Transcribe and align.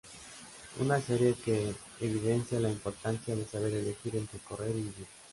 Una 0.79 0.99
serie 0.99 1.35
que 1.35 1.75
evidencia 1.99 2.59
la 2.59 2.71
importancia 2.71 3.35
de 3.35 3.45
saber 3.45 3.71
elegir 3.71 4.15
Entre 4.15 4.39
correr 4.39 4.71
y 4.71 4.81
vivir. 4.81 5.05